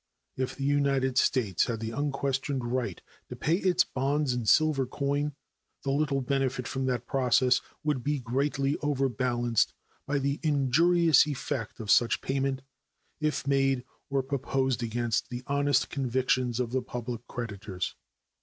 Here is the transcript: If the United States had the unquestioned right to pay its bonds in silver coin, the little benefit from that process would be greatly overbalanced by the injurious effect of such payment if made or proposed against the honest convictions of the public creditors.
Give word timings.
If 0.35 0.55
the 0.55 0.63
United 0.63 1.19
States 1.19 1.65
had 1.65 1.79
the 1.79 1.91
unquestioned 1.91 2.65
right 2.73 2.99
to 3.29 3.35
pay 3.35 3.57
its 3.57 3.83
bonds 3.83 4.33
in 4.33 4.47
silver 4.47 4.87
coin, 4.87 5.35
the 5.83 5.91
little 5.91 6.21
benefit 6.21 6.67
from 6.67 6.87
that 6.87 7.05
process 7.05 7.61
would 7.83 8.03
be 8.03 8.17
greatly 8.17 8.77
overbalanced 8.77 9.75
by 10.07 10.17
the 10.17 10.39
injurious 10.41 11.27
effect 11.27 11.79
of 11.79 11.91
such 11.91 12.21
payment 12.21 12.63
if 13.19 13.45
made 13.45 13.83
or 14.09 14.23
proposed 14.23 14.81
against 14.81 15.29
the 15.29 15.43
honest 15.45 15.91
convictions 15.91 16.59
of 16.59 16.71
the 16.71 16.81
public 16.81 17.27
creditors. 17.27 17.93